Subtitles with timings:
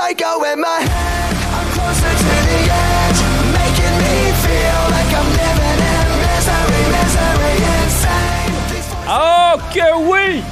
[0.00, 1.36] psycho in my head.
[1.52, 3.20] I'm closer to the edge,
[3.52, 8.52] making me feel like I'm living in misery, misery, insane.
[8.70, 10.42] These voices Oh que oui!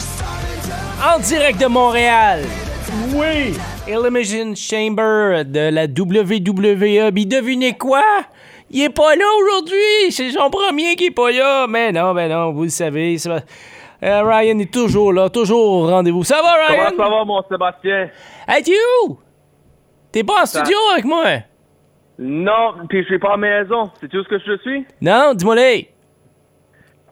[1.03, 2.41] En direct de Montréal.
[3.15, 3.55] Oui!
[3.87, 7.11] Elimination Chamber de la WWE.
[7.15, 8.03] Puis devinez quoi?
[8.71, 10.11] Il est pas là aujourd'hui!
[10.11, 11.67] C'est son premier qui est pas là!
[11.69, 13.17] Mais non, mais non, vous le savez.
[13.25, 13.41] pas-
[14.01, 16.23] Euh, Ryan est toujours là, toujours au rendez-vous.
[16.23, 16.93] Ça va, Ryan?
[16.97, 18.09] Comment ça va, mon Sébastien?
[18.47, 18.63] Hey?
[20.13, 21.25] T'es pas en studio avec moi?
[22.19, 23.91] Non, puis je suis pas à maison.
[24.01, 24.87] Sais-tu où ce que je suis?
[25.01, 25.89] Non, dis-moi les.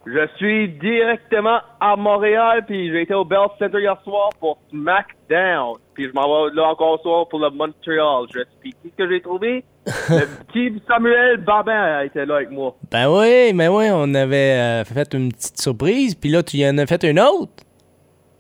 [0.07, 5.75] Je suis directement à Montréal, puis j'ai été au Bell Center hier soir pour SmackDown.
[5.95, 8.27] Puis je m'en vais là encore ce soir pour le Montreal.
[8.33, 8.73] Je suis.
[8.83, 9.65] Qu'est-ce que j'ai trouvé?
[9.87, 12.77] le petit Samuel Babin était là avec moi.
[12.91, 16.69] Ben oui, mais oui, on avait euh, fait une petite surprise, puis là, tu y
[16.69, 17.53] en as fait une autre.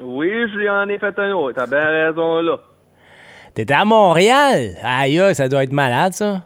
[0.01, 1.55] Oui, je lui en ai fait un autre.
[1.57, 2.59] T'as bien raison là.
[3.57, 4.77] T'étais à Montréal?
[4.85, 6.43] Aïe, ça doit être malade, ça.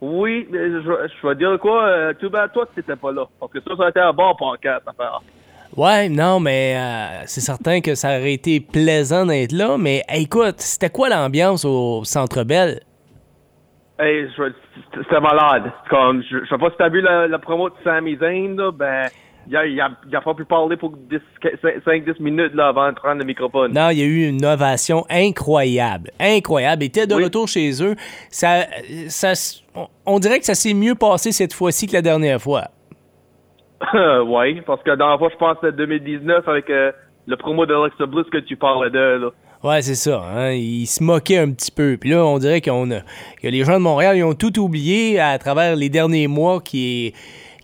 [0.00, 0.80] Oui, mais je,
[1.20, 1.84] je vais dire quoi?
[1.86, 3.24] Euh, tout bad toi t'étais pas là.
[3.40, 5.20] Parce que ça, ça a été un bon podcast à faire.
[5.76, 10.22] Ouais, non, mais euh, c'est certain que ça aurait été plaisant d'être là, mais hey,
[10.22, 12.80] écoute, c'était quoi l'ambiance au Centre Bell?
[13.98, 14.52] Hey, je-
[15.02, 15.64] c'était malade.
[15.90, 18.70] Comme, je, je sais pas si t'as vu la, la promo de Sami Zayn, là,
[18.70, 19.08] ben,
[19.48, 22.94] il a, il a, il a pas pu parler pour 5-10 minutes, là, avant de
[22.96, 23.72] prendre le microphone.
[23.72, 26.10] Non, il y a eu une ovation incroyable.
[26.20, 26.82] Incroyable.
[26.84, 27.24] Il était de Oui.
[27.24, 27.96] retour chez eux.
[28.30, 28.66] Ça,
[29.08, 29.32] ça,
[30.06, 32.68] on- dirait que ça s'est mieux passé cette fois-ci que la dernière fois.
[33.94, 36.92] ouais, parce que dans la fois, je pense que c'était 2019 avec euh,
[37.26, 39.28] le promo d'Alexa Bliss que tu parlais de, là.
[39.62, 40.22] Ouais, c'est ça.
[40.22, 40.52] Hein?
[40.52, 41.98] Ils se moquaient un petit peu.
[42.00, 43.00] Puis là, on dirait qu'on a,
[43.42, 47.12] que les gens de Montréal ils ont tout oublié à travers les derniers mois qui,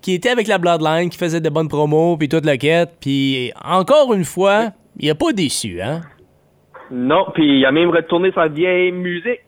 [0.06, 2.92] qui étaient avec la Bloodline, qui faisaient de bonnes promos, puis toute la quête.
[3.00, 6.02] Puis encore une fois, il a pas déçu, hein?
[6.92, 9.40] Non, puis il a même retourné sa vieille musique.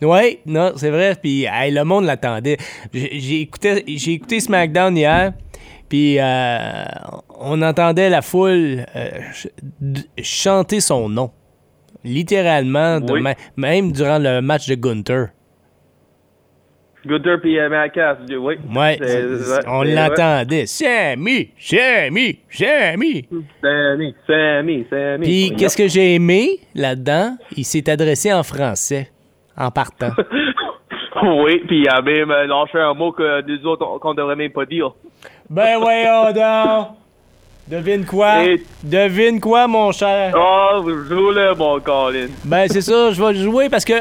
[0.00, 1.14] Oui, non, c'est vrai.
[1.22, 2.56] Puis hey, le monde l'attendait.
[2.94, 5.34] J'ai écouté, j'ai écouté SmackDown hier.
[5.90, 6.84] Puis euh,
[7.38, 9.48] on entendait la foule euh, ch-
[10.22, 11.30] chanter son nom.
[12.02, 13.20] Littéralement, Oui.
[13.58, 15.28] même durant le match de Gunther.
[17.08, 18.56] Gunther puis euh, Macas, oui.
[18.74, 18.98] Ouais,
[19.66, 20.66] on l'entendait.
[20.66, 23.26] Sammy, Sammy, Sammy.
[23.62, 25.24] Sammy, Sammy, Sammy.
[25.24, 27.36] Puis qu'est-ce que j'ai aimé là-dedans?
[27.56, 29.10] Il s'est adressé en français,
[29.56, 30.10] en partant.
[31.22, 34.36] oui, puis il a même euh, lâché un mot que nous autres, on- qu'on devrait
[34.36, 34.92] même pas dire.
[35.50, 36.88] ben voyons donc!
[37.66, 38.44] Devine quoi?
[38.46, 40.32] Et- Devine quoi, mon cher?
[40.34, 42.28] Oh, joue-le, mon Colin.
[42.44, 43.92] Ben c'est ça, je vais le jouer parce que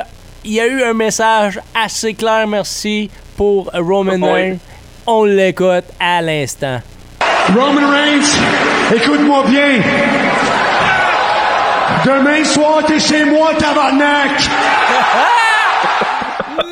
[0.47, 4.25] il y a eu un message assez clair, merci, pour Roman.
[4.33, 4.59] Reigns.
[5.05, 6.79] On l'écoute à l'instant.
[7.53, 8.31] Roman Reigns,
[8.95, 9.81] écoute-moi bien.
[12.05, 14.39] Demain soir, t'es chez moi, tabarnak!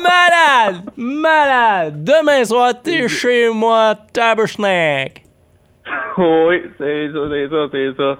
[0.02, 0.82] Malade!
[0.96, 2.02] Malade!
[2.02, 5.20] Demain soir, t'es chez moi, tabernacle.
[6.16, 8.16] Oui, c'est ça, c'est ça, c'est ça.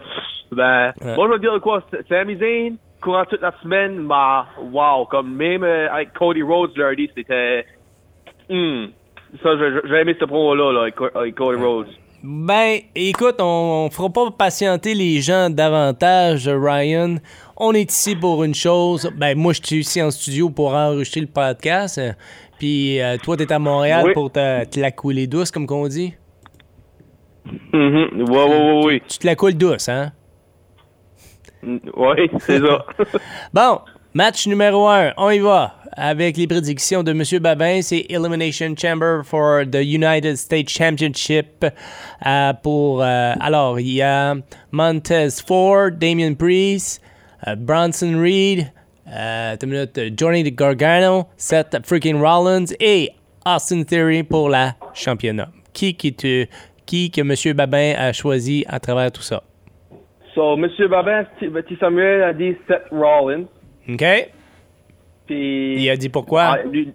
[0.53, 5.35] Ben, moi, je veux dire quoi, Sami Zayn, courant toute la semaine, bah, wow, comme
[5.35, 7.65] même euh, avec Cody Rhodes, dit, c'était,
[8.51, 8.87] hmm,
[9.43, 9.51] ça,
[9.85, 11.89] j'ai aimé ce promo-là, là, avec, Co- avec Cody Rhodes.
[12.23, 17.17] Ben, écoute, on, on fera pas patienter les gens davantage, Ryan.
[17.57, 19.09] On est ici pour une chose.
[19.17, 21.99] Ben, moi, je suis ici en studio pour enregistrer le podcast.
[21.99, 22.13] euh,
[22.59, 24.13] Puis euh, toi, t'es à Montréal Oui.
[24.15, 26.15] pour te, te la couler douce, comme qu'on dit.
[27.73, 29.03] Mhm, ouais, ouais, ouais, ouais.
[29.07, 30.11] Tu te la coules douce, hein?
[31.97, 32.87] Ouais, c'est ça.
[33.53, 33.81] Bon,
[34.15, 35.75] match numéro 1, on y va.
[35.99, 37.23] Avec les prédictions de M.
[37.41, 41.65] Babin, c'est Elimination Chamber for the United States Championship.
[42.27, 44.35] euh, pour, euh, alors, il y a
[44.73, 47.01] Montez Ford, Damien Priest,
[47.47, 48.71] euh, Bronson Reed,
[49.63, 53.11] minute, Johnny Gargano, Seth freaking Rollins et
[53.47, 55.49] Austin Theory pour la championnat.
[55.73, 56.15] Qui, qui
[57.11, 57.55] que M.
[57.55, 59.43] Babin a choisi à travers tout ça?
[60.37, 63.47] So, Monsieur Babin, Petit Samuel a dit Seth Rollins,
[63.89, 64.05] OK?
[65.27, 65.83] puis...
[65.83, 66.43] Il a dit pourquoi?
[66.43, 66.93] Ah, lui,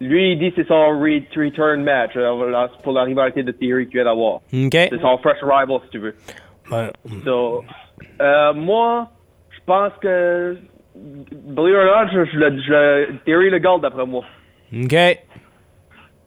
[0.00, 3.86] lui, il dit que c'est son re- return match euh, pour la rivalité de Theory
[3.86, 4.34] qu'il vient d'avoir.
[4.36, 4.70] OK?
[4.72, 6.14] C'est son fresh rival, si tu veux.
[6.70, 6.90] Ouais.
[7.24, 7.64] So,
[8.20, 9.08] euh, moi,
[9.50, 10.56] je pense que,
[10.94, 14.24] believe it or not, je, je, le- je, le- Theory le garde d'après moi.
[14.74, 14.94] OK.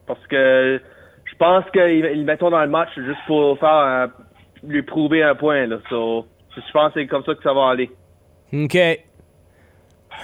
[0.06, 0.80] Parce que
[1.24, 4.10] je pense qu'ils ils le mettront dans le match juste pour faire un-
[4.66, 5.66] lui prouver un point.
[5.66, 5.78] Là.
[5.90, 7.90] So, je pense que c'est comme ça que ça va aller.
[8.52, 8.76] OK.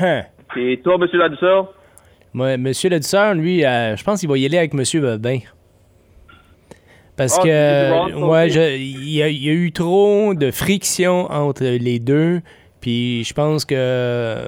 [0.01, 0.23] Hein.
[0.57, 1.73] Et toi, monsieur Ladouceur?
[2.35, 5.39] Moi, Monsieur le Dusseur, lui, euh, je pense qu'il va y aller avec Monsieur Babin.
[7.17, 11.63] Parce Ah, que, ouais, il y, a- il y a eu trop de friction entre
[11.65, 12.41] les deux
[12.81, 14.47] Puis je pense que euh,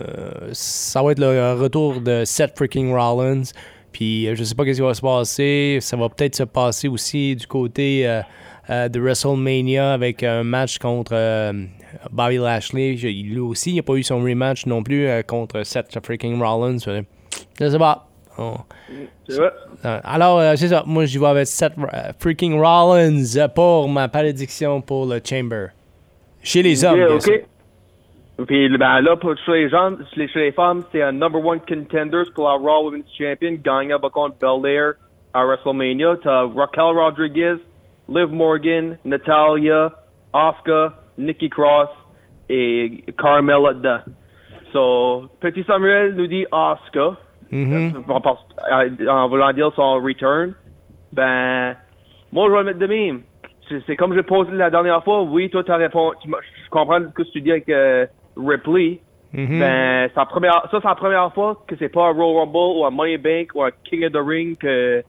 [0.52, 3.44] ça va être le retour de Seth freaking Rollins.
[3.92, 5.78] Puis euh, je sais pas ce qui va se passer.
[5.80, 8.22] Ça va peut-être se passer aussi du côté euh,
[8.68, 11.52] de WrestleMania avec un match contre euh,
[12.10, 12.96] Bobby Lashley.
[12.96, 16.40] Je- lui aussi, il n'a pas eu son rematch non plus euh, contre Seth freaking
[16.42, 16.78] Rollins.
[17.60, 18.08] Je sais pas.
[18.36, 19.50] Vrai.
[19.84, 20.82] euh, Alors, euh, c'est ça.
[20.86, 25.68] Moi, j'y vais avec Seth euh, freaking Rollins euh, pour ma prédiction pour le Chamber.
[26.42, 27.38] Chez les hommes, bien sûr.
[28.46, 32.32] Puis ben, là, pour, chez, les gens, chez, les, femmes, c'est un number one contenders
[32.34, 34.94] pour la Raw Women's Champion, gagnant contre Belair
[35.32, 36.16] à WrestleMania.
[36.22, 37.54] T'as Raquel Rodriguez,
[38.08, 39.92] Liv Morgan, Natalia,
[40.32, 41.88] Asuka, Nikki Cross
[42.48, 44.00] et Carmella dedans.
[44.72, 47.16] So, Petit Samuel nous dit Asuka.
[47.50, 48.04] Mhm.
[48.08, 50.54] en, par- en- en voulant dire son return,
[51.12, 51.76] ben,
[52.32, 53.22] moi, je vais le mettre de même.
[53.86, 55.22] C'est comme j'ai posé la dernière fois.
[55.22, 56.16] Oui, toi, t'as répondu.
[56.24, 58.06] Je comprends ce que tu dis avec euh,
[58.36, 59.00] Ripley.
[59.32, 59.58] Mhm.
[59.60, 62.78] Ben, c'est la première, ça, c'est la première fois que c'est pas un Royal Rumble
[62.78, 65.02] ou un Money Bank ou un King of the Ring que,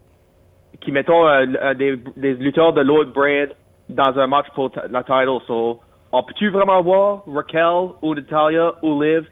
[0.82, 3.50] qui mettons euh, euh, des, des lutteurs de l'autre brand
[3.90, 5.40] dans un match pour la title.
[5.48, 5.80] So,
[6.12, 9.26] on peut-tu vraiment voir Raquel ou Natalia ou Liv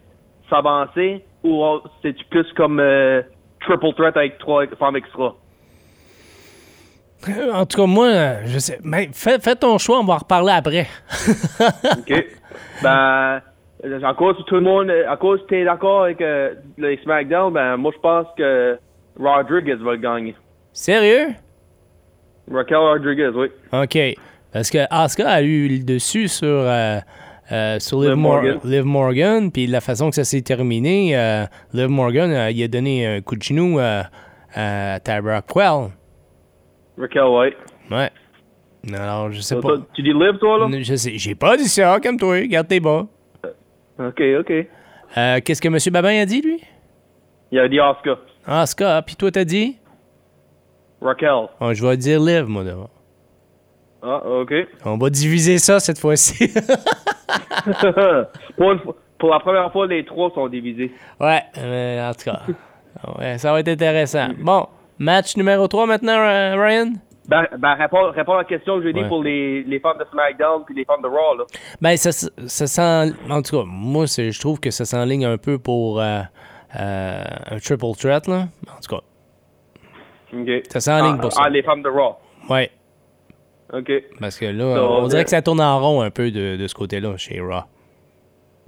[0.49, 1.63] s'avancer ou
[2.01, 3.21] c'est plus comme euh,
[3.61, 5.35] triple threat avec trois femmes extra?
[7.53, 8.79] En tout cas, moi, je sais.
[8.83, 10.87] Mais fais, fais ton choix, on va en reparler après.
[11.99, 12.25] OK.
[12.81, 13.41] ben,
[14.03, 17.53] à cause de tout le monde, à cause que t'es d'accord avec euh, les SmackDown,
[17.53, 18.77] ben, moi, je pense que
[19.17, 20.35] Rodriguez va le gagner.
[20.73, 21.35] Sérieux?
[22.51, 23.47] Raquel Rodriguez, oui.
[23.71, 23.97] OK.
[24.51, 26.99] Parce que Asuka a eu le dessus sur, euh,
[27.51, 28.59] euh, sur Liv, Liv Mor- Morgan.
[28.63, 33.05] Liv Morgan, puis la façon que ça s'est terminé, euh, Liv Morgan, il a donné
[33.07, 35.89] un coup de genou à Tyra Quell.
[36.97, 37.57] Raquel White.
[37.89, 38.09] Ouais.
[38.93, 39.75] Alors, je sais pas.
[39.93, 40.77] tu dis live, toi, là?
[40.81, 43.05] Je sais, j'ai pas dit ça, comme toi, garde tes bas.
[43.99, 44.53] OK, OK.
[45.43, 45.77] Qu'est-ce que M.
[45.93, 46.59] Babin a dit, lui?
[47.51, 48.17] Il a dit Oscar.
[48.45, 49.77] Asuka, puis toi, t'as dit?
[51.03, 51.47] Raquel.
[51.59, 52.89] Oh, je vais dire Liv, moi, d'abord.
[54.01, 54.53] Ah, OK.
[54.85, 56.47] On va diviser ça cette fois-ci.
[58.57, 60.91] pour, une fois- pour la première fois, les trois sont divisés.
[61.19, 62.41] ouais, mais en tout cas.
[63.19, 64.29] Ouais, ça va être intéressant.
[64.39, 64.67] Bon,
[64.99, 66.93] match numéro 3 maintenant, Ryan?
[67.27, 69.07] Ben, ben réponds, réponds à la question que j'ai dit Ouais.
[69.07, 71.45] pour les, les femmes de SmackDown puis les femmes de Raw, là.
[71.81, 73.13] Ben, ça, ça sent.
[73.29, 76.19] En tout cas, moi, je trouve que ça s'enligne un peu pour euh,
[76.79, 78.47] euh, un triple threat, là.
[78.69, 79.01] En tout cas,
[80.33, 80.49] OK.
[80.69, 81.41] Ça s'enligne ah, pour ça.
[81.45, 82.15] Ah, les femmes de Raw.
[82.49, 82.69] ouais.
[83.71, 83.91] OK.
[84.19, 86.57] Parce que là, So, on dirait euh, que ça tourne en rond un peu de,
[86.57, 87.63] de ce côté-là, chez Raw.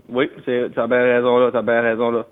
[0.10, 1.50] Oui, t'as bien raison, là.
[1.52, 2.26] T'as bien raison, là.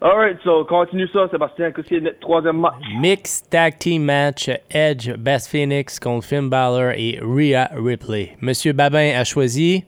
[0.00, 1.72] Alright, so, continue ça, Sébastien.
[1.72, 2.74] Qu'est-ce qu'il y a notre troisième match?
[3.00, 8.36] Mixed Tag Team Match Edge, Beth Phoenix contre Finn Balor et Rhea Ripley.
[8.40, 9.84] Monsieur Babin a choisi?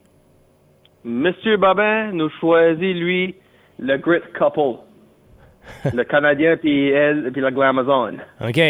[1.04, 3.34] Monsieur Babin nous choisit, lui,
[3.78, 4.80] le Grit Couple.
[5.94, 8.16] le Canadien puis elle, puis la Glamazon.
[8.40, 8.60] OK.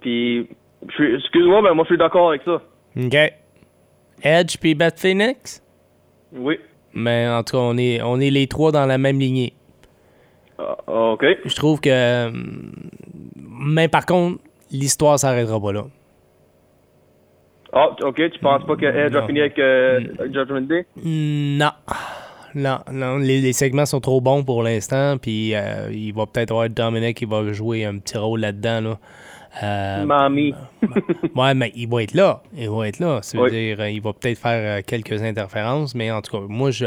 [0.00, 0.48] Puis,
[0.82, 2.60] excuse-moi, mais moi, je suis d'accord avec ça.
[2.96, 3.16] OK.
[4.22, 5.62] Edge puis Beth Phoenix?
[6.32, 6.58] Oui.
[6.94, 9.52] Mais en tout cas, on est, on est les trois dans la même lignée.
[10.58, 10.76] Ah,
[11.12, 11.24] OK.
[11.44, 12.30] Je trouve que.
[13.36, 14.40] Mais par contre,
[14.70, 15.84] l'histoire s'arrêtera pas là.
[17.72, 19.26] Ah, OK, tu penses pas que Edge a Non.
[19.26, 20.00] fini avec euh,
[20.32, 20.86] Judgment Day?
[21.04, 21.70] Non.
[22.56, 26.52] Non, non, les, les segments sont trop bons pour l'instant, puis euh, il va peut-être
[26.52, 28.80] avoir Dominic qui va jouer un petit rôle là-dedans.
[28.80, 28.98] Là.
[29.62, 30.54] Euh, Mamie.
[31.34, 32.42] ouais, mais il va être là.
[32.56, 33.20] Il va être là.
[33.20, 33.50] Ça veut Oui.
[33.50, 36.86] dire, euh, il va peut-être faire quelques interférences, mais en tout cas, moi, je,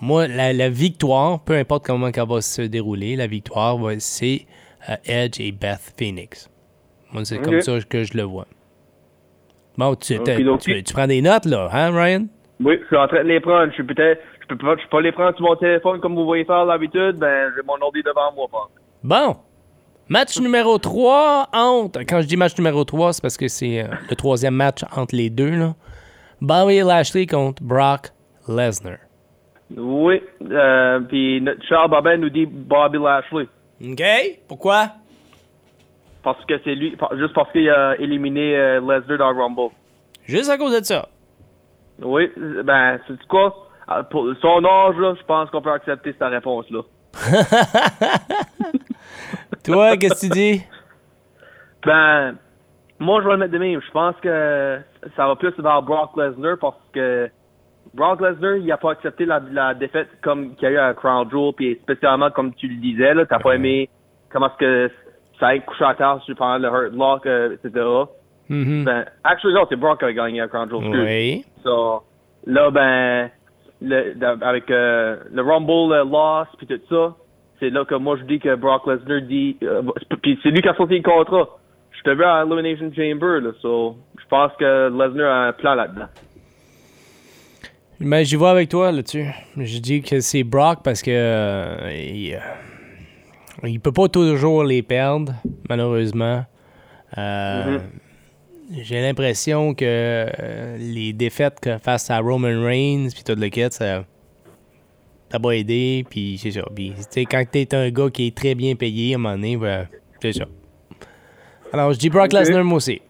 [0.00, 4.46] moi la, la victoire, peu importe comment elle va se dérouler, la victoire, c'est
[4.90, 6.50] euh, Edge et Beth Phoenix.
[7.12, 8.46] Moi, c'est comme ça que je le vois.
[9.78, 12.26] Bon, tu, tu, tu prends des notes, là, hein, Ryan?
[12.62, 13.66] Oui, je suis en train de les prendre.
[13.70, 16.14] Je suis peut-être, je peux pas, je peux pas les prendre sur mon téléphone comme
[16.14, 17.16] vous voyez faire d'habitude.
[17.16, 18.46] Ben, j'ai mon ordi devant moi.
[18.50, 18.68] pas.
[19.02, 19.36] Bon.
[20.08, 22.00] Match numéro 3 entre.
[22.00, 25.16] Quand je dis match numéro 3, c'est parce que c'est euh, le troisième match entre
[25.16, 25.56] les deux.
[25.56, 25.74] Là.
[26.42, 28.10] Bobby Lashley contre Brock
[28.46, 28.98] Lesnar.
[29.74, 33.48] Oui, euh, puis notre Charles Babin nous dit Bobby Lashley.
[33.82, 34.02] OK.
[34.46, 34.88] Pourquoi?
[36.22, 39.74] Parce que c'est lui, juste parce qu'il a éliminé euh, Lesnar dans le Rumble.
[40.26, 41.08] Juste à cause de ça.
[42.02, 43.63] Oui, ben, c'est quoi?
[43.86, 46.80] Ah, Pour son âge, là, je pense qu'on peut accepter cette réponse-là.
[49.64, 50.62] Toi, qu'est-ce que tu dis?
[51.84, 52.36] Ben,
[52.98, 53.80] moi, je vais le mettre de même.
[53.80, 54.78] Je pense que
[55.16, 57.28] ça va plus vers Brock Lesnar parce que
[57.94, 60.94] Brock Lesnar, il a pas accepté la, la défaite comme qu'il y a eu à
[60.94, 63.88] Crown Jewel, puis spécialement comme tu le disais, là, t'as pas aimé
[64.30, 64.90] comment est-ce que
[65.38, 67.84] ça a couché à terre sur- pendant le Hurt Lock, euh, etc.
[68.48, 68.84] Mhm.
[68.84, 71.00] Ben, actually, non, c'est Brock qui a gagné à Crown Jewel.
[71.04, 71.44] Oui.
[71.62, 72.02] So,
[72.46, 73.30] là, ben,
[73.82, 74.14] le,
[74.44, 77.14] avec euh, le Rumble euh, loss puis tout ça,
[77.60, 79.82] c'est là que moi je dis que Brock Lesnar dit, euh,
[80.22, 81.48] puis c'est lui qui a sorti le contrat.
[81.92, 85.74] Je te vu à Elimination Chamber là, so je pense que Lesnar a un plan
[85.74, 86.08] là-dedans.
[88.00, 89.26] Mais j'y vais avec toi là-dessus.
[89.56, 94.82] Je dis que c'est Brock parce que euh, il, euh, il peut pas toujours les
[94.82, 95.32] perdre,
[95.68, 96.44] malheureusement.
[97.16, 97.78] Euh,
[98.72, 104.04] J'ai l'impression que euh, les défaites face à Roman Reigns puis tout le kit, ça
[105.30, 106.04] ça va aider.
[106.08, 106.62] Puis c'est ça.
[106.74, 106.94] Puis
[107.30, 109.86] quand t'es un gars qui est très bien payé à un moment donné, ben,
[110.20, 110.44] c'est ça.
[111.72, 112.32] Alors je dis Brock.
[112.32, 113.02] Lesnar moi aussi.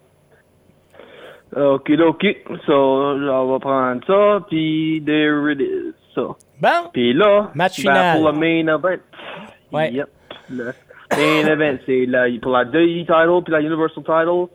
[1.55, 2.25] Ok, ok.
[2.67, 5.95] So, on va prendre ça, puis there it is.
[6.15, 6.37] So.
[6.61, 8.17] Bon, Puis là, Match ben, final.
[8.19, 9.03] pour le main event.
[9.71, 9.93] Ouais.
[9.93, 10.09] Yep.
[10.51, 10.73] Le
[11.17, 14.49] main event, c'est pour la WWE title puis la Universal title.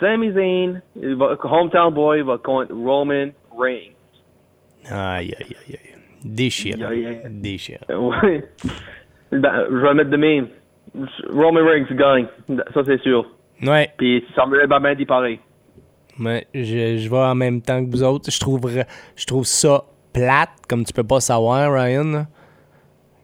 [0.00, 0.80] Sami Zayn,
[1.16, 3.92] va, hometown boy, va contre Roman Reigns.
[4.90, 5.94] aïe aïe aïe aïe.
[6.24, 6.76] Déchire.
[6.88, 7.20] Aïe, aïe.
[7.30, 7.80] Déchire.
[7.88, 8.44] Ouais.
[9.32, 10.48] Ben, je vais mettre de même.
[11.30, 12.26] Roman Reigns gagne.
[12.74, 13.26] Ça, c'est sûr.
[13.62, 13.90] Ouais.
[13.96, 15.38] Puis Samuel Baban dit pareil.
[16.18, 18.30] Ouais, je, je vais en même temps que vous autres.
[18.30, 18.70] Je trouve,
[19.16, 22.26] je trouve ça plate, comme tu peux pas savoir, Ryan.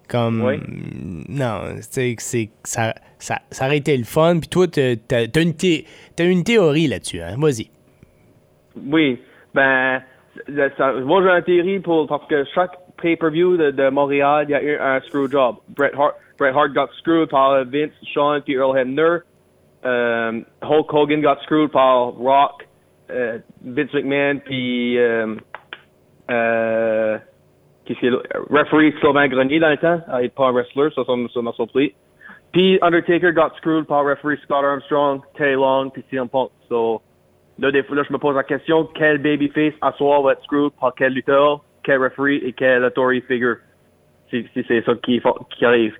[0.08, 0.42] Comme.
[0.44, 0.60] Oui.
[1.36, 2.16] Non, c'est.
[2.64, 4.38] Ça, ça, ça aurait été le fun.
[4.40, 5.84] Puis toi, t'as t'as une, thé-
[6.18, 7.34] une théorie là-dessus, hein?
[7.38, 7.68] Vas-y.
[8.90, 9.20] Oui,
[9.54, 10.02] ben,
[10.76, 14.62] ça- moi j'ai un théorie pour, parce que chaque pay-per-view de, Montréal, il y a
[14.62, 15.56] eu un screw job.
[15.68, 19.18] Bret Hart, Bret Hart got screwed par Vince, Sean, puis Earl Hebner.
[19.84, 22.66] Um, Hulk Hogan got screwed par Rock,
[23.10, 25.36] euh, Vince McMahon, puis euh,
[26.30, 27.18] euh,
[27.94, 28.18] a là?
[28.50, 31.94] referee Sylvain Grenier dans le temps, n'est pas un wrestler, ça, ça, m'a- surpris.
[32.52, 36.50] Puis Undertaker got screwed par referee Scott Armstrong, Tay Long, puis CM Punk.
[36.68, 37.02] So,
[37.58, 40.42] Là, des fois, là, je me pose la question, quel babyface à soir va être
[40.42, 43.56] screwed par quel lutteur, quel referee et quel authority figure?
[44.28, 45.22] Si, si c'est ça qui,
[45.56, 45.94] qui arrive.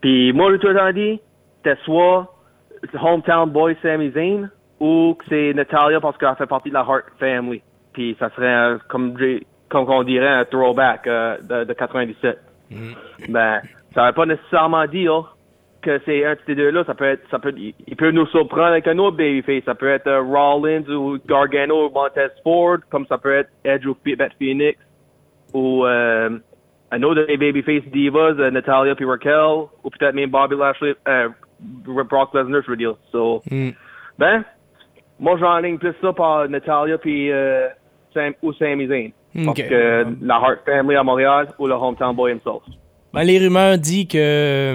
[0.00, 1.20] Puis moi, tout le temps dit,
[1.56, 2.32] c'était soit
[3.02, 7.06] Hometown Boy Sami Zayn ou que c'est Natalia parce qu'elle fait partie de la Hart
[7.18, 7.60] Family.
[7.92, 9.44] Puis ça serait, un- comme, j'ai-
[9.82, 12.38] comme on dirait, un throwback euh, de, de 97.
[13.28, 13.60] Ben,
[13.94, 15.36] ça veut pas nécessairement dire
[15.82, 16.84] que c'est un de ces deux-là.
[16.84, 19.64] Ça peut être, ça peut, il peut nous surprendre avec un autre babyface.
[19.64, 23.84] Ça peut être euh, Rollins ou Gargano ou Montez Ford, comme ça peut être Edge
[23.86, 24.78] ou Beth Phoenix
[25.52, 26.30] ou euh,
[26.90, 31.28] un autre des babyface divas, euh, Natalia puis Raquel, ou peut-être même Bobby Lashley, euh,
[31.60, 32.94] Brock Lesnar, je veux dire.
[33.12, 33.70] So, Mm.
[34.18, 34.44] ben,
[35.20, 37.30] moi j'enligne plus ça par Natalia puis
[38.14, 39.10] Sam, ou Sami Zayn.
[39.34, 39.68] Parce Ok.
[39.68, 42.62] que la Hart Family à Montréal ou le Hometown Boy himself.
[43.12, 44.74] Ben, les rumeurs disent que, euh,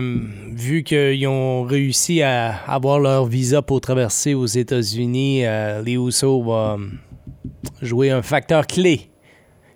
[0.54, 6.42] vu qu'ils ont réussi à avoir leur visa pour traverser aux États-Unis, euh, les Usos
[6.42, 6.78] vont euh,
[7.82, 9.10] jouer un facteur clé.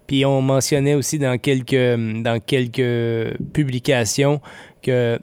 [0.07, 1.73] Puis on mentionnait aussi dans quelques,
[2.23, 4.39] dans quelques publications
[4.81, 5.17] que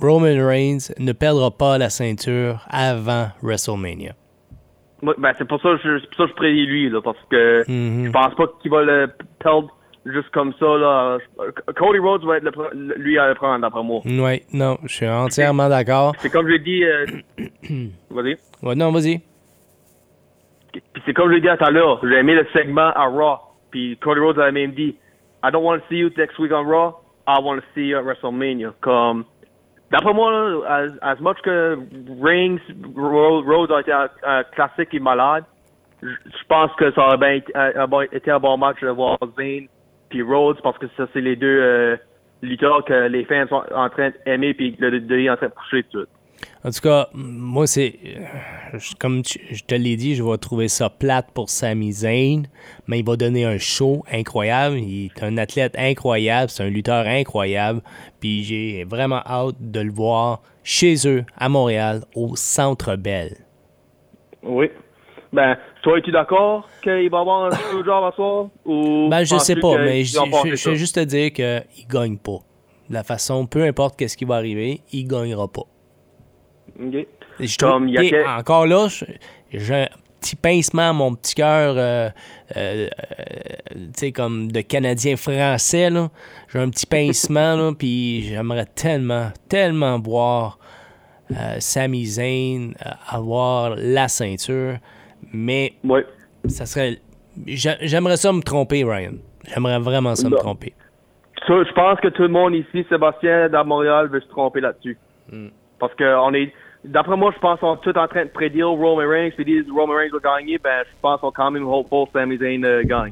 [0.00, 4.14] Roman Reigns ne perdra pas la ceinture avant WrestleMania.
[5.02, 7.18] Ben, c'est pour ça que je, c'est pour ça que je prédis lui, là, parce
[7.30, 8.06] que Mhm.
[8.06, 9.08] je pense pas qu'il va le
[9.40, 9.68] perdre
[10.06, 11.18] juste comme ça, là.
[11.76, 14.00] Cody Rhodes va être le, lui à le prendre, d'après moi.
[14.04, 16.14] Oui, non, je suis entièrement d'accord.
[16.18, 17.06] C'est comme j'ai dit, euh,
[18.10, 18.36] vas-y.
[18.62, 19.20] Ouais, non, vas-y.
[20.72, 23.38] Puis c'est comme je l'ai dit tout à l'heure, j'ai aimé le segment à Raw.
[23.70, 24.96] Puis Cody Rhodes a même dit,
[25.44, 26.94] I don't want to see you next week on Raw,
[27.26, 28.72] I want to see you at WrestleMania.
[28.80, 29.24] Comme,
[29.92, 31.78] d'après moi, as, as much que
[32.96, 35.44] Ro- Rhodes a été un, classique et malade,
[36.02, 39.18] je pense que ça aurait bien été un, bon, été un bon match de voir
[39.36, 39.66] Zayn
[40.08, 41.96] puis Rhodes parce que ça, c'est les deux euh,
[42.42, 45.52] lutteurs que les fans sont en train d'aimer puis le WWE est en train de
[45.52, 46.06] pousser tout.
[46.64, 47.94] En tout cas, moi, c'est.
[48.06, 52.44] euh, Comme tu- je te l'ai dit, je vais trouver ça plate pour Sami Zayn,
[52.86, 54.78] mais il va donner un show incroyable.
[54.78, 57.82] Il est un athlète incroyable, c'est un lutteur incroyable.
[58.20, 63.36] Puis j'ai vraiment hâte de le voir chez eux, à Montréal, au Centre Bell.
[64.42, 64.70] Oui.
[65.32, 68.48] Ben, toi, es-tu d'accord qu'il va avoir un screw job à soir?
[68.64, 72.38] Ou Ben, je sais pas, mais je vais juste te dire qu'il gagne pas.
[72.88, 75.62] De la façon, peu importe qu'est-ce qui va arriver, il gagnera pas.
[76.78, 78.88] Je Comme il y a Encore là,
[79.52, 79.88] j'ai un
[80.20, 82.08] petit pincement à mon petit cœur, euh,
[82.56, 85.88] euh, euh, comme de Canadien français.
[86.52, 90.58] J'ai un petit pincement, là, puis j'aimerais tellement, tellement voir
[91.32, 94.76] euh, Sami Zayn euh, avoir la ceinture,
[95.32, 96.06] mais Ouais.
[96.46, 96.98] ça serait...
[97.46, 99.14] j'a- J'aimerais ça me tromper, Ryan.
[99.52, 100.38] J'aimerais vraiment ça me Non.
[100.40, 100.72] tromper.
[101.48, 104.96] Je pense que tout le monde ici, Sébastien, dans Montréal, veut se tromper là-dessus.
[105.32, 105.48] Hmm.
[105.82, 106.52] Parce que on est,
[106.84, 109.64] d'après moi, je pense qu'on est tous en train de prédire Roman Reigns, puis disent
[109.68, 113.10] Roman Reigns va gagner, ben, je pense qu'on quand même hopeful Sami Zayn euh, gagne.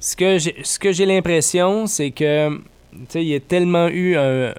[0.00, 2.60] Ce que j'ai, ce que j'ai l'impression, c'est que, tu
[3.10, 4.54] sais, il y a tellement eu un,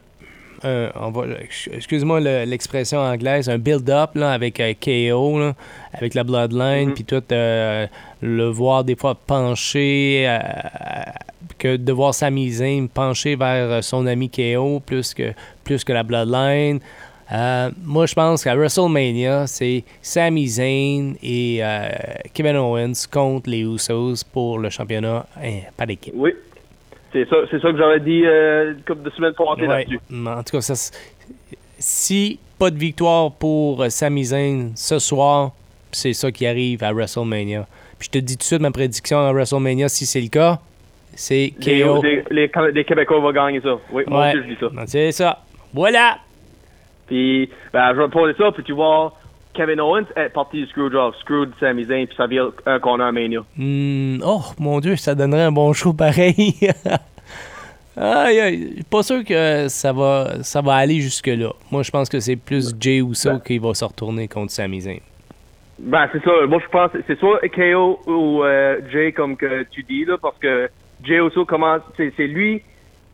[0.63, 1.23] un- on va,
[1.71, 5.53] excuse-moi le- l'expression anglaise, un build-up là, avec euh, KO, là,
[5.93, 6.93] avec la Bloodline, Mhm.
[6.93, 7.87] puis tout, euh,
[8.21, 10.37] le voir des fois pencher, euh,
[11.57, 15.31] que de voir Sami Zayn pencher vers son ami KO plus que,
[15.63, 16.79] plus que la Bloodline.
[17.31, 21.89] Euh, moi, je pense qu'à WrestleMania, c'est Sami Zayn et euh,
[22.33, 26.13] Kevin Owens contre les Usos pour le championnat hein, par équipe.
[26.17, 26.31] Oui.
[27.13, 29.67] C'est ça, c'est ça que j'avais dit euh, une couple de semaines passées Ouais.
[29.67, 29.99] là-dessus.
[30.27, 30.91] En tout cas, ça,
[31.77, 35.51] si pas de victoire pour euh, Sami Zayn ce soir,
[35.91, 37.67] c'est ça qui arrive à WrestleMania.
[37.97, 40.59] Puis je te dis tout de suite ma prédiction à WrestleMania, si c'est le cas,
[41.15, 42.01] c'est Les, KO.
[42.03, 43.77] les, les, les Québécois vont gagner ça.
[43.91, 44.67] Oui, moi aussi je dis ça.
[44.87, 45.39] C'est ça.
[45.73, 46.17] Voilà.
[47.09, 49.13] Puis, ben, je vais poser ça, puis tu vois
[49.53, 53.11] Kevin Owens est parti du Screwjob, Screwed Sami Zayn, puis ça vient un corner à
[53.11, 53.41] Mania.
[53.57, 56.55] Hmm, oh, mon Dieu, ça donnerait un bon show pareil.
[58.01, 61.49] Aïe, aïe, pas sûr que ça va, ça va aller jusque-là.
[61.69, 63.41] Moi, je pense que c'est plus Jay Uso Ben.
[63.41, 64.99] qui va se retourner contre Sami Zayn.
[65.79, 66.31] Ben, c'est ça.
[66.47, 70.17] Moi, je pense que c'est soit KO ou euh, Jay, comme que tu dis, là,
[70.17, 70.69] parce que
[71.03, 72.61] Jay Uso commence, c'est lui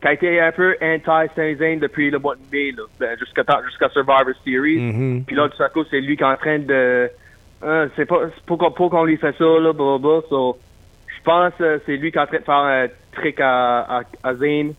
[0.00, 4.34] qui a été un peu anti-Sami Zayn depuis le mois de mai, ben, jusqu'à Survivor
[4.44, 4.78] Series.
[4.78, 5.24] Mhm.
[5.26, 7.10] Puis là, tout à coup, c'est lui qui est en train de...
[7.62, 10.20] Hein, c'est pas c'est pas qu'on lui fait ça, là, blablabla.
[10.28, 10.58] So,
[11.08, 14.02] je pense que c'est lui qui est en train de faire un trick à, à,
[14.22, 14.72] à Zayn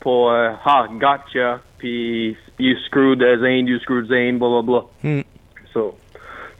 [0.00, 4.82] pour euh, «Ah, gotcha», puis «You screwed Zayn, you screwed Zayn», blablabla.
[5.02, 5.22] Hmm.
[5.72, 5.96] So,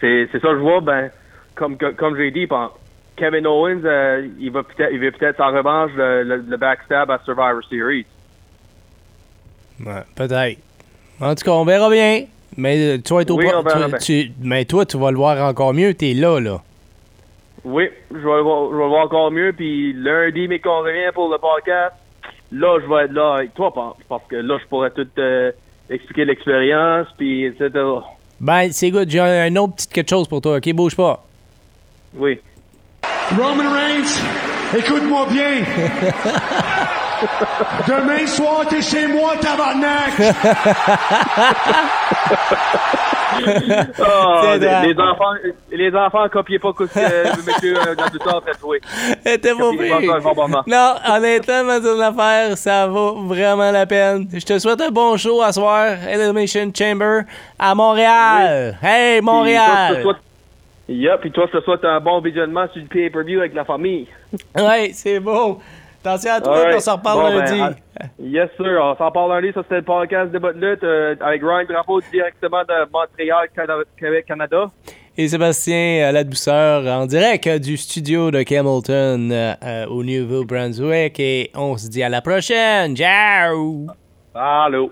[0.00, 1.10] c'est ça que je vois, ben,
[1.56, 2.70] comme, comme, comme j'ai dit, ben,
[3.16, 7.10] Kevin Owens, euh, il va peut-être il va peut-être en revanche le, le, le backstab
[7.10, 8.06] à Survivor Series.
[9.84, 10.58] Ouais, peut-être.
[11.20, 12.24] En tout cas, on verra bien.
[12.56, 13.62] Mais euh, au Oui, pro-
[13.98, 15.94] tu- tu- mais toi, tu vas le voir encore mieux.
[15.94, 16.60] T'es là, là.
[17.64, 19.52] Oui, je vais, le voir, je vais le voir encore mieux.
[19.52, 21.94] Puis lundi, mais qu'on revient pour le podcast,
[22.52, 25.50] là, je vais être là avec toi, parce- parce que là, je pourrais tout euh,
[25.90, 27.70] expliquer l'expérience, puis etc.
[28.40, 29.08] Ben, c'est good.
[29.10, 30.56] J'ai un, un autre petit quelque chose pour toi.
[30.56, 31.24] OK, bouge pas.
[32.14, 32.38] Oui.
[33.30, 34.20] Roman Reigns,
[34.76, 35.64] écoute-moi bien.
[37.88, 40.12] Demain soir, t'es chez moi, tabarnak.
[44.00, 45.34] Ah, les, enfants,
[45.72, 48.80] les enfants, copiez pas que euh, monsieur euh, dans tout ça en train de jouer.
[49.24, 50.20] T'es pas pire.
[50.66, 54.28] Non, honnêtement, ma une affaire, ça vaut vraiment la peine.
[54.32, 57.22] Je te souhaite un bon show à soir, Elimination Chamber,
[57.58, 58.78] à Montréal.
[58.82, 60.04] Hey, Montréal!
[60.88, 64.06] Yeah, puis toi, je te souhaite un bon visionnement sur le pay-per-view avec la famille.
[64.56, 65.58] Ouais, c'est beau.
[66.04, 66.76] Attention à toi, Alright.
[66.76, 67.76] on s'en reparle Bon, ben, lundi.
[68.20, 68.78] yes, sir.
[68.82, 69.52] On s'en parle lundi.
[69.54, 73.48] Ça, c'était le podcast de votre lutte euh, avec Ryan Drapeau directement de Montréal,
[73.98, 74.70] Québec, Canada.
[75.16, 80.02] Et Sébastien à la douceur en direct euh, du studio de Hamilton euh, euh, au
[80.04, 81.18] Nouveau-Brunswick.
[81.20, 82.94] Et on se dit à la prochaine.
[82.94, 83.86] Ciao!
[84.34, 84.90] Allô.